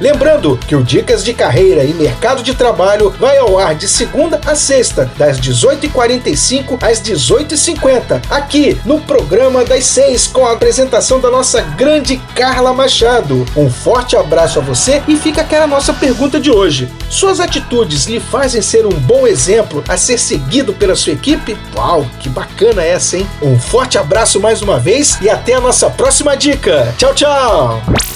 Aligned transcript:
Lembrando 0.00 0.58
que 0.66 0.74
o 0.74 0.82
Dicas 0.82 1.22
de 1.22 1.34
Carreira 1.34 1.84
e 1.84 1.92
Mercado 1.92 2.42
de 2.42 2.54
Trabalho 2.54 3.14
vai 3.18 3.36
ao 3.36 3.58
ar 3.58 3.74
de 3.74 3.86
segunda 3.86 4.40
a 4.46 4.54
sexta, 4.54 5.10
das 5.18 5.38
18h45 5.38 6.82
às 6.82 7.00
18h50, 7.02 8.22
aqui 8.30 8.80
no 8.84 9.00
programa 9.00 9.64
das 9.64 9.84
seis, 9.84 10.26
com 10.26 10.46
a 10.46 10.52
apresentação 10.52 11.20
da 11.20 11.30
nossa 11.30 11.60
grande 11.60 12.16
Carla 12.34 12.72
Machado. 12.72 13.44
Um 13.56 13.70
forte 13.70 14.16
abraço 14.16 14.58
a 14.58 14.62
você 14.62 15.02
e 15.06 15.16
fica 15.16 15.42
aquela 15.42 15.66
nossa 15.66 15.92
pergunta 15.92 16.40
de 16.40 16.50
hoje. 16.50 16.90
Suas 17.08 17.40
atitudes 17.40 18.06
lhe 18.06 18.20
fazem 18.20 18.62
ser 18.62 18.86
um 18.86 18.90
bom 18.90 19.26
exemplo 19.26 19.84
a 19.88 19.96
ser 19.96 20.18
seguido 20.18 20.72
pela 20.72 20.96
sua 20.96 21.12
equipe? 21.12 21.58
Uau, 21.76 22.06
que 22.18 22.28
bacana 22.28 22.82
essa, 22.82 23.18
hein? 23.18 23.26
Um 23.42 23.58
forte 23.58 23.98
abraço 23.98 24.40
mais 24.40 24.62
uma 24.62 24.78
vez 24.78 25.18
e 25.20 25.28
até 25.28 25.54
a 25.54 25.60
nossa 25.60 25.90
próxima 25.90 26.36
dica. 26.36 26.94
Tchau, 26.96 27.14
tchau! 27.14 28.09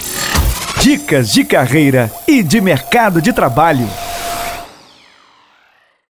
Dicas 0.80 1.32
de 1.32 1.44
carreira 1.44 2.10
e 2.26 2.42
de 2.42 2.60
mercado 2.60 3.22
de 3.22 3.32
trabalho. 3.32 3.88